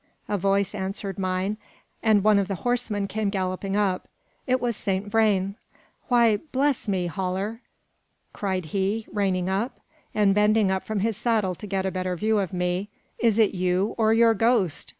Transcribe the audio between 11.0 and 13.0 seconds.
his saddle to get a better view of me,